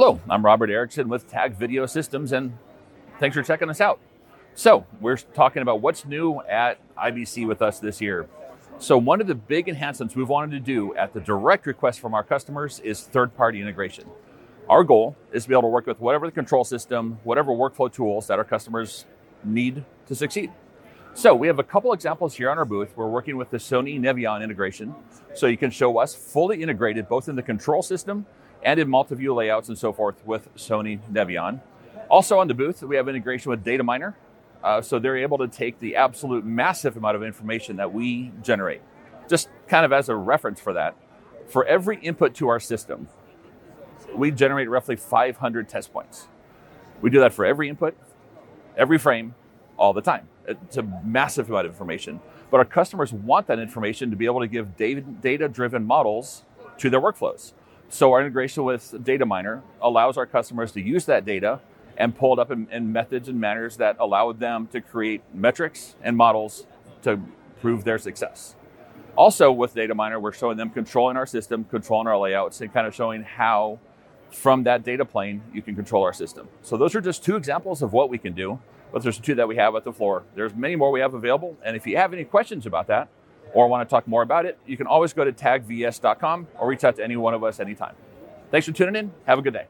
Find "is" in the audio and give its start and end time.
12.78-13.00, 15.32-15.42